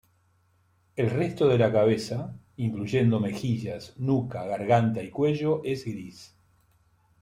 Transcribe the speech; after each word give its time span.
El 0.95 1.11
resto 1.11 1.47
de 1.47 1.59
la 1.59 1.71
cabeza, 1.71 2.35
incluyendo 2.57 3.19
mejillas, 3.19 3.93
nuca, 3.99 4.47
garganta 4.47 5.03
y 5.03 5.11
cuello, 5.11 5.61
es 5.63 5.85
gris. 5.85 6.33